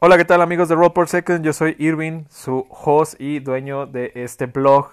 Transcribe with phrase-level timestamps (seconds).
[0.00, 1.44] Hola, ¿qué tal amigos de Roll Second?
[1.44, 4.90] Yo soy Irving, su host y dueño de este blog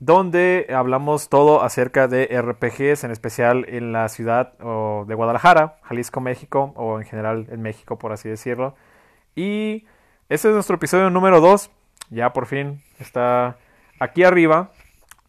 [0.00, 6.72] donde hablamos todo acerca de RPGs, en especial en la ciudad de Guadalajara, Jalisco, México,
[6.74, 8.74] o en general en México, por así decirlo.
[9.36, 9.86] Y
[10.28, 11.70] este es nuestro episodio número 2,
[12.10, 13.58] ya por fin está
[14.00, 14.72] aquí arriba.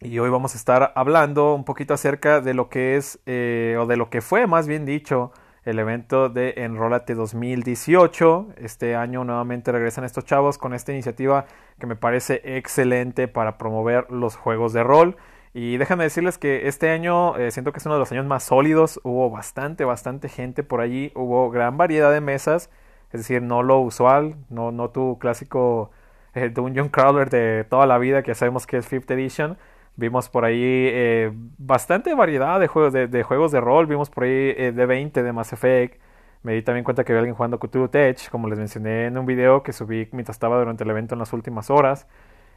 [0.00, 3.86] Y hoy vamos a estar hablando un poquito acerca de lo que es, eh, o
[3.86, 5.30] de lo que fue más bien dicho,
[5.64, 8.48] el evento de Enrólate 2018.
[8.56, 11.46] Este año nuevamente regresan estos chavos con esta iniciativa
[11.78, 15.16] que me parece excelente para promover los juegos de rol.
[15.54, 18.42] Y déjenme decirles que este año eh, siento que es uno de los años más
[18.42, 19.00] sólidos.
[19.04, 21.12] Hubo bastante, bastante gente por allí.
[21.14, 22.70] Hubo gran variedad de mesas.
[23.12, 25.92] Es decir, no lo usual, no, no tu clásico
[26.34, 29.56] eh, Dungeon Crawler de toda la vida que sabemos que es 5th Edition
[29.96, 33.86] Vimos por ahí eh, bastante variedad de juegos de, juegos de rol.
[33.86, 36.00] Vimos por ahí eh, de 20 de Mass Effect.
[36.42, 39.24] Me di también cuenta que había alguien jugando Cthulhu Tech, como les mencioné en un
[39.24, 42.08] video que subí mientras estaba durante el evento en las últimas horas.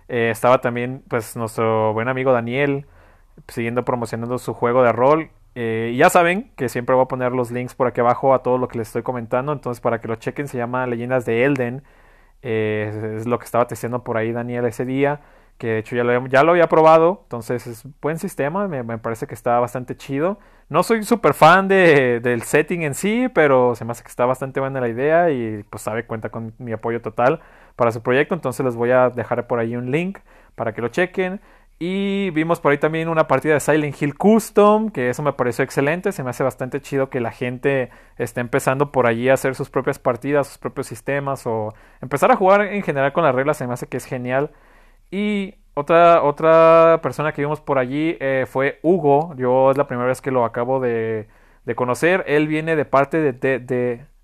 [0.09, 2.85] Eh, estaba también pues nuestro buen amigo Daniel
[3.47, 5.29] siguiendo promocionando su juego de rol.
[5.55, 8.57] y ya saben que siempre voy a poner los links por aquí abajo a todo
[8.57, 9.53] lo que les estoy comentando.
[9.53, 11.83] Entonces para que lo chequen se llama Leyendas de Elden.
[12.41, 15.21] es lo que estaba testeando por ahí Daniel ese día
[15.57, 16.03] que de hecho ya
[16.43, 20.39] lo, había probado, entonces es buen sistema, me, parece que está bastante chido.
[20.69, 24.25] No soy súper fan de, del setting en sí, pero se me hace que está
[24.25, 27.41] bastante buena la idea y pues sabe, cuenta con mi apoyo total
[27.75, 30.19] para su proyecto, entonces les voy a dejar por ahí un link
[30.55, 31.41] para que lo chequen.
[31.79, 35.63] Y vimos por ahí también una partida de Silent Hill Custom, que eso me pareció
[35.63, 39.53] excelente, se me hace bastante chido que la gente esté empezando por allí a hacer
[39.53, 43.57] sus propias partidas, sus propios sistemas o empezar a jugar en general con las reglas,
[43.57, 44.51] se me hace que es genial.
[45.11, 49.35] Y otra, otra persona que vimos por allí eh, fue Hugo.
[49.35, 51.27] Yo es la primera vez que lo acabo de,
[51.75, 52.23] conocer.
[52.27, 53.59] Él viene de parte de, de,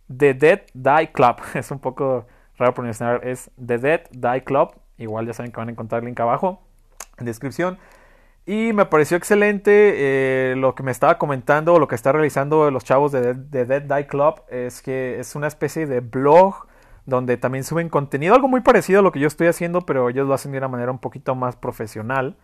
[0.08, 1.36] de, Dead Die Club.
[1.54, 2.26] Es un poco
[2.58, 3.22] raro pronunciar.
[3.24, 4.74] Es The Dead Die Club.
[4.98, 6.62] Igual ya saben que van a encontrar el link abajo
[7.18, 7.78] en descripción.
[8.46, 12.84] Y me pareció excelente eh, lo que me estaba comentando, lo que está realizando los
[12.84, 14.42] chavos de, de Dead Die Club.
[14.50, 16.66] Es que es una especie de blog
[17.06, 20.28] donde también suben contenido, algo muy parecido a lo que yo estoy haciendo, pero ellos
[20.28, 22.38] lo hacen de una manera un poquito más profesional.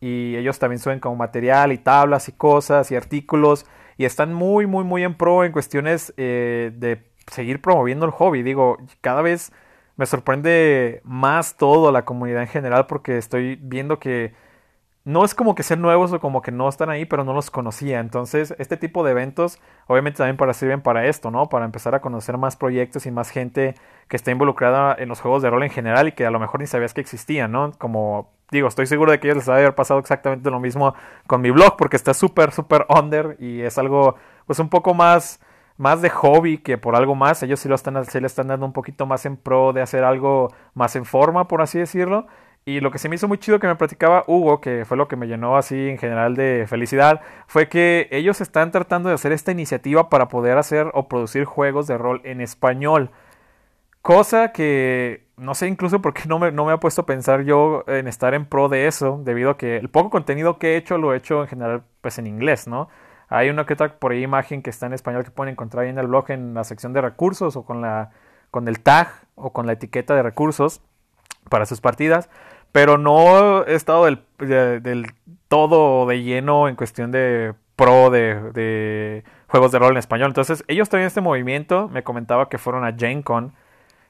[0.00, 3.66] Y ellos también suben como material y tablas y cosas y artículos.
[3.96, 8.42] Y están muy, muy, muy en pro en cuestiones eh, de seguir promoviendo el hobby.
[8.42, 9.52] Digo, cada vez
[9.96, 14.34] me sorprende más todo la comunidad en general porque estoy viendo que
[15.04, 17.50] no es como que sean nuevos o como que no están ahí, pero no los
[17.50, 18.00] conocía.
[18.00, 21.48] Entonces, este tipo de eventos, obviamente también para sirven para esto, ¿no?
[21.50, 23.74] Para empezar a conocer más proyectos y más gente
[24.08, 26.60] que está involucrada en los juegos de rol en general y que a lo mejor
[26.60, 27.72] ni sabías que existían, ¿no?
[27.72, 30.94] Como digo, estoy seguro de que ellos les va a haber pasado exactamente lo mismo
[31.26, 34.16] con mi blog, porque está súper, súper under y es algo,
[34.46, 35.40] pues un poco más,
[35.76, 37.42] más de hobby que por algo más.
[37.42, 40.04] Ellos sí lo están, sí le están dando un poquito más en pro de hacer
[40.04, 42.26] algo más en forma, por así decirlo.
[42.66, 45.06] Y lo que se me hizo muy chido que me platicaba Hugo, que fue lo
[45.06, 49.32] que me llenó así en general de felicidad, fue que ellos están tratando de hacer
[49.32, 53.10] esta iniciativa para poder hacer o producir juegos de rol en español.
[54.00, 57.42] Cosa que no sé incluso por qué no me, no me ha puesto a pensar
[57.42, 60.76] yo en estar en pro de eso, debido a que el poco contenido que he
[60.76, 62.88] hecho lo he hecho en general pues en inglés, ¿no?
[63.28, 65.90] Hay una que otra por ahí imagen que está en español que pueden encontrar ahí
[65.90, 68.10] en el blog en la sección de recursos o con la
[68.50, 70.82] con el tag o con la etiqueta de recursos
[71.48, 72.30] para sus partidas
[72.74, 74.18] pero no he estado del,
[74.82, 75.06] del
[75.46, 80.26] todo de lleno en cuestión de pro de, juegos de rol en español.
[80.26, 83.52] Entonces, ellos traen este movimiento, me comentaba que fueron a GenCon,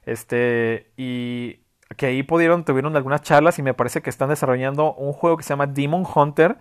[0.07, 1.59] este, y
[1.99, 5.43] que ahí pudieron, tuvieron algunas charlas y me parece que están desarrollando un juego que
[5.43, 6.57] se llama Demon Hunter.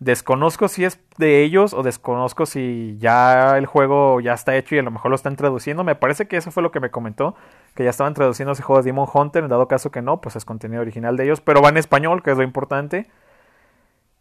[0.00, 4.78] Desconozco si es de ellos o desconozco si ya el juego ya está hecho y
[4.78, 5.84] a lo mejor lo están traduciendo.
[5.84, 7.34] Me parece que eso fue lo que me comentó
[7.74, 10.36] que ya estaban traduciendo ese juego de Demon Hunter, en dado caso que no, pues
[10.36, 13.08] es contenido original de ellos, pero va en español, que es lo importante.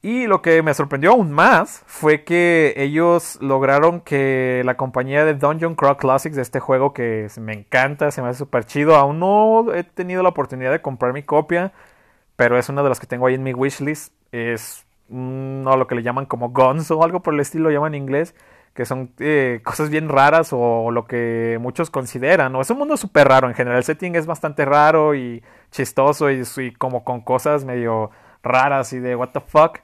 [0.01, 5.33] Y lo que me sorprendió aún más fue que ellos lograron que la compañía de
[5.33, 9.19] Dungeon Crawl Classics, de este juego que me encanta, se me hace súper chido, aún
[9.19, 11.73] no he tenido la oportunidad de comprar mi copia,
[12.35, 14.13] pero es una de las que tengo ahí en mi wishlist.
[14.31, 17.95] Es no lo que le llaman como guns o algo por el estilo, lo llaman
[17.95, 18.35] en inglés
[18.73, 22.53] que son eh, cosas bien raras o lo que muchos consideran.
[22.53, 22.61] ¿no?
[22.61, 23.77] Es un mundo súper raro en general.
[23.77, 26.45] El setting es bastante raro y chistoso y,
[26.77, 28.11] como con cosas medio
[28.41, 29.79] raras y de what the fuck.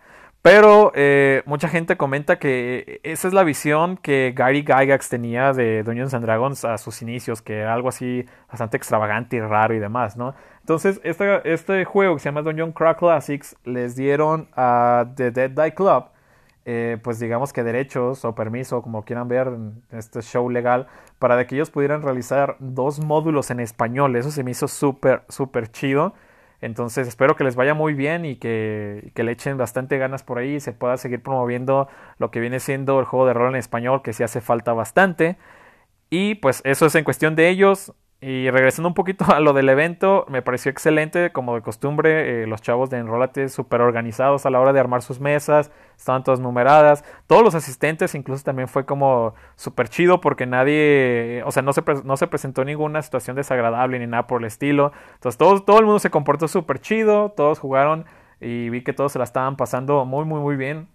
[0.45, 5.81] Pero eh, mucha gente comenta que esa es la visión que Gary Gygax tenía de
[5.81, 9.79] Dungeons and Dragons a sus inicios, que era algo así bastante extravagante y raro y
[9.79, 10.35] demás, ¿no?
[10.59, 15.49] Entonces, este, este juego que se llama Dungeon Crawl Classics les dieron a The Dead
[15.49, 16.09] Die Club
[16.67, 19.51] eh, pues digamos que derechos o permiso, como quieran ver,
[19.91, 20.87] este show legal,
[21.19, 24.15] para que ellos pudieran realizar dos módulos en español.
[24.15, 26.13] Eso se me hizo súper, súper chido.
[26.65, 30.39] Entonces espero que les vaya muy bien y que, que, le echen bastante ganas por
[30.39, 33.55] ahí y se pueda seguir promoviendo lo que viene siendo el juego de rol en
[33.57, 35.37] español, que sí hace falta bastante.
[36.09, 37.93] Y pues eso es en cuestión de ellos.
[38.21, 42.47] Y regresando un poquito a lo del evento, me pareció excelente, como de costumbre, eh,
[42.47, 46.39] los chavos de Enrolate súper organizados a la hora de armar sus mesas, estaban todas
[46.39, 51.73] numeradas, todos los asistentes incluso también fue como súper chido porque nadie, o sea, no
[51.73, 55.79] se, no se presentó ninguna situación desagradable ni nada por el estilo, entonces todo, todo
[55.79, 58.05] el mundo se comportó súper chido, todos jugaron
[58.39, 60.87] y vi que todos se la estaban pasando muy, muy, muy bien.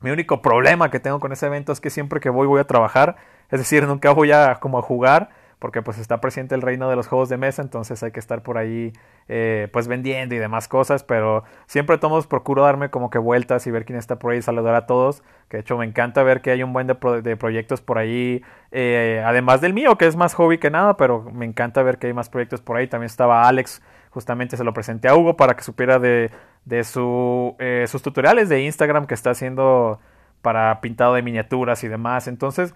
[0.00, 2.64] Mi único problema que tengo con ese evento es que siempre que voy voy a
[2.64, 3.16] trabajar,
[3.50, 5.30] es decir, nunca voy a como a jugar
[5.64, 8.42] porque pues está presente el reino de los juegos de mesa, entonces hay que estar
[8.42, 8.92] por ahí
[9.28, 13.70] eh, pues vendiendo y demás cosas, pero siempre todos procuro darme como que vueltas y
[13.70, 16.50] ver quién está por ahí, saludar a todos, que de hecho me encanta ver que
[16.50, 20.58] hay un buen de, proyectos por ahí, eh, además del mío, que es más hobby
[20.58, 23.80] que nada, pero me encanta ver que hay más proyectos por ahí, también estaba Alex,
[24.10, 26.30] justamente se lo presenté a Hugo para que supiera de,
[26.66, 29.98] de su, eh, sus tutoriales de Instagram que está haciendo
[30.42, 32.74] para pintado de miniaturas y demás, entonces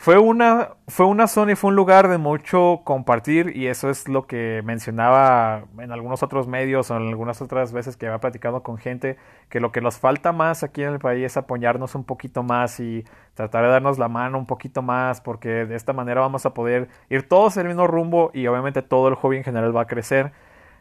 [0.00, 4.08] fue una, fue una zona y fue un lugar de mucho compartir y eso es
[4.08, 8.62] lo que mencionaba en algunos otros medios o en algunas otras veces que había platicado
[8.62, 9.18] con gente,
[9.50, 12.80] que lo que nos falta más aquí en el país es apoyarnos un poquito más
[12.80, 13.04] y
[13.34, 16.88] tratar de darnos la mano un poquito más porque de esta manera vamos a poder
[17.10, 19.86] ir todos en el mismo rumbo y obviamente todo el hobby en general va a
[19.86, 20.32] crecer.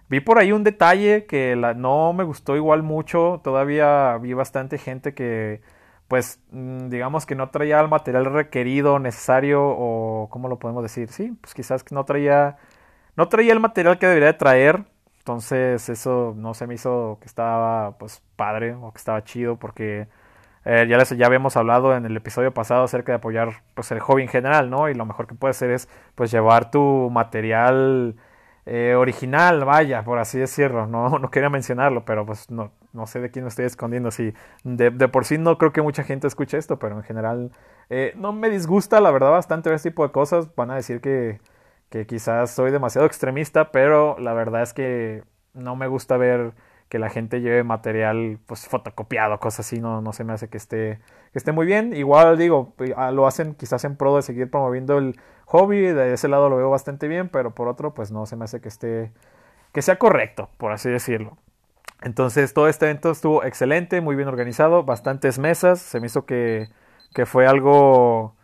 [0.07, 4.77] Vi por ahí un detalle que la, no me gustó igual mucho, todavía vi bastante
[4.77, 5.59] gente que
[6.09, 11.09] pues mm, digamos que no traía el material requerido, necesario o ¿cómo lo podemos decir?
[11.09, 12.57] Sí, pues quizás no traía
[13.17, 14.85] no traía el material que debería de traer.
[15.19, 20.07] Entonces eso no se me hizo que estaba pues padre o que estaba chido porque
[20.65, 23.99] eh, ya les ya habíamos hablado en el episodio pasado acerca de apoyar pues el
[24.01, 24.89] hobby en general, ¿no?
[24.89, 28.15] Y lo mejor que puede hacer es pues llevar tu material
[28.65, 30.87] eh, original, vaya, por así decirlo.
[30.87, 34.11] No, no quería mencionarlo, pero pues no, no sé de quién me estoy escondiendo.
[34.11, 34.33] Sí,
[34.63, 37.51] de, por sí no creo que mucha gente escuche esto, pero en general
[37.89, 40.53] eh, no me disgusta, la verdad, bastante este tipo de cosas.
[40.55, 41.39] Van a decir que,
[41.89, 46.53] que quizás soy demasiado extremista, pero la verdad es que no me gusta ver
[46.89, 50.57] que la gente lleve material pues fotocopiado, cosas así, no, no se me hace que
[50.57, 50.99] esté,
[51.31, 51.93] que esté muy bien.
[51.93, 55.15] Igual digo, ah, lo hacen quizás en pro de seguir promoviendo el,
[55.49, 58.45] hobby, de ese lado lo veo bastante bien, pero por otro, pues no se me
[58.45, 59.11] hace que esté,
[59.73, 61.37] que sea correcto, por así decirlo.
[62.01, 66.69] Entonces, todo este evento estuvo excelente, muy bien organizado, bastantes mesas, se me hizo que,
[67.13, 68.35] que fue algo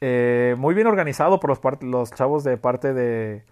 [0.00, 3.44] eh, muy bien organizado por los, chavos de parte de,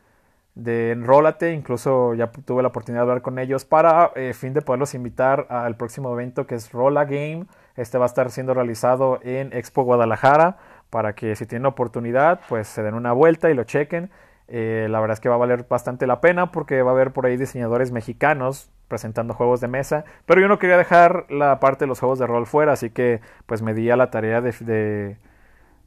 [0.55, 4.63] de Enrólate, incluso ya tuve la oportunidad de hablar con ellos para eh, fin de
[4.63, 7.47] poderlos invitar al próximo evento que es Rolla Game.
[7.77, 10.59] Este va a estar siendo realizado en Expo Guadalajara
[10.91, 14.11] para que si tienen oportunidad, pues se den una vuelta y lo chequen.
[14.55, 17.15] Eh, la verdad es que va a valer bastante la pena porque va a haber
[17.15, 21.85] por ahí diseñadores mexicanos presentando juegos de mesa, pero yo no quería dejar la parte
[21.85, 25.17] de los juegos de rol fuera, así que pues me di a la tarea de,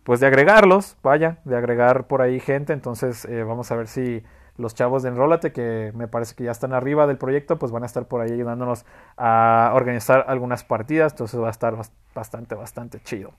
[0.03, 4.23] pues de agregarlos, vaya, de agregar por ahí gente, entonces eh, vamos a ver si
[4.57, 7.83] los chavos de Enrólate, que me parece que ya están arriba del proyecto, pues van
[7.83, 8.83] a estar por ahí ayudándonos
[9.15, 11.75] a organizar algunas partidas, entonces va a estar
[12.15, 13.31] bastante, bastante chido.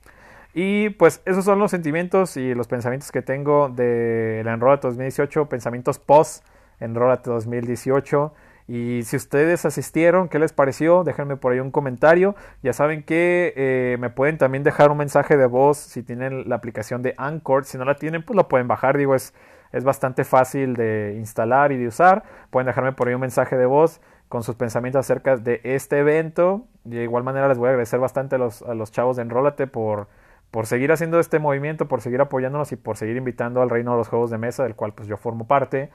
[0.53, 5.47] Y pues esos son los sentimientos y los pensamientos que tengo de la Enrolate 2018,
[5.49, 6.43] pensamientos post
[6.79, 8.33] Enrolate 2018.
[8.67, 11.05] Y si ustedes asistieron, ¿qué les pareció?
[11.05, 12.35] Déjenme por ahí un comentario.
[12.61, 16.57] Ya saben que eh, me pueden también dejar un mensaje de voz si tienen la
[16.57, 17.63] aplicación de Anchor.
[17.63, 18.97] Si no la tienen, pues lo pueden bajar.
[18.97, 19.33] Digo, es,
[19.71, 22.23] es bastante fácil de instalar y de usar.
[22.49, 26.65] Pueden dejarme por ahí un mensaje de voz con sus pensamientos acerca de este evento.
[26.83, 29.67] De igual manera les voy a agradecer bastante a los, a los chavos de Enrólate
[29.67, 30.09] por
[30.51, 33.97] por seguir haciendo este movimiento, por seguir apoyándonos y por seguir invitando al reino de
[33.97, 35.89] los juegos de mesa, del cual pues yo formo parte.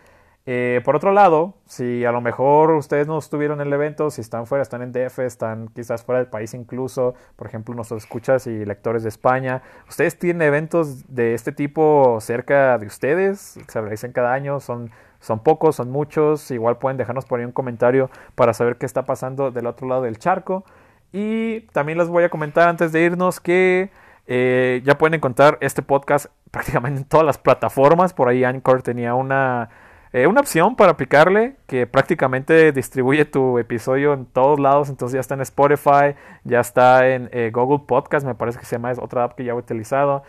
[0.45, 4.21] Eh, por otro lado, si a lo mejor ustedes no estuvieron en el evento, si
[4.21, 8.49] están fuera, están en DF, están quizás fuera del país incluso, por ejemplo, nuestros escuchas
[8.49, 14.11] y lectores de España, ustedes tienen eventos de este tipo cerca de ustedes, se realizan
[14.11, 14.91] cada año, son,
[15.21, 19.05] son pocos, son muchos, igual pueden dejarnos por ahí un comentario para saber qué está
[19.05, 20.65] pasando del otro lado del charco.
[21.13, 23.91] Y también les voy a comentar antes de irnos que
[24.35, 28.15] eh, ya pueden encontrar este podcast prácticamente en todas las plataformas.
[28.15, 29.69] Por ahí Anchor tenía una,
[30.15, 34.89] eh, una opción para aplicarle que prácticamente distribuye tu episodio en todos lados.
[34.89, 38.77] Entonces ya está en Spotify, ya está en eh, Google Podcast, me parece que se
[38.77, 40.23] llama, es otra app que ya he utilizado.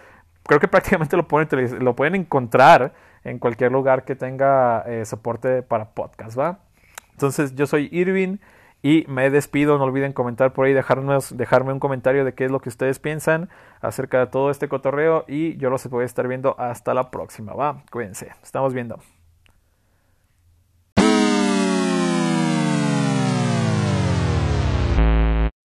[0.43, 2.91] Creo que prácticamente lo pueden, lo pueden encontrar
[3.23, 6.59] en cualquier lugar que tenga soporte para podcast, ¿va?
[7.13, 8.35] Entonces yo soy Irving
[8.85, 12.51] Y me despido, no olviden comentar por ahí, dejarnos, dejarme un comentario de qué es
[12.51, 13.49] lo que ustedes piensan
[13.79, 17.53] acerca de todo este cotorreo y yo los voy a estar viendo hasta la próxima,
[17.53, 18.99] va, cuídense, estamos viendo.